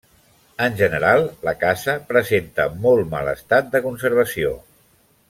En 0.67 0.77
general, 0.79 1.25
la 1.49 1.53
casa 1.65 1.95
presenta 2.13 2.67
molt 2.87 3.13
mal 3.15 3.33
estat 3.37 3.73
de 3.77 3.83
conservació. 3.89 4.57